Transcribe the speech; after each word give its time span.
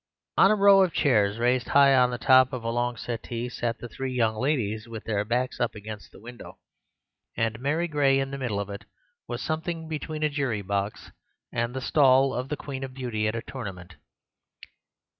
On 0.35 0.49
a 0.49 0.55
row 0.55 0.81
of 0.81 0.93
chairs 0.95 1.37
raised 1.37 1.67
high 1.67 1.93
on 1.93 2.09
the 2.09 2.17
top 2.17 2.53
of 2.53 2.63
a 2.63 2.71
long 2.71 2.97
settee 2.97 3.49
sat 3.49 3.77
the 3.77 3.87
three 3.87 4.11
young 4.11 4.33
ladies 4.35 4.87
with 4.87 5.03
their 5.03 5.23
backs 5.23 5.59
up 5.59 5.75
against 5.75 6.11
the 6.11 6.19
window, 6.19 6.57
and 7.37 7.59
Mary 7.59 7.87
Gray 7.87 8.19
in 8.19 8.31
the 8.31 8.39
middle; 8.39 8.67
it 8.71 8.85
was 9.27 9.43
something 9.43 9.87
between 9.87 10.23
a 10.23 10.29
jury 10.31 10.63
box 10.63 11.11
and 11.51 11.75
the 11.75 11.81
stall 11.81 12.33
of 12.33 12.49
the 12.49 12.57
Queen 12.57 12.83
of 12.83 12.95
Beauty 12.95 13.27
at 13.27 13.35
a 13.35 13.43
tournament. 13.43 13.93